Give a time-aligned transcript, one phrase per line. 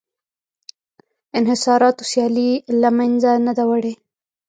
[1.39, 2.49] انحصاراتو سیالي
[2.81, 3.93] له منځه نه ده وړې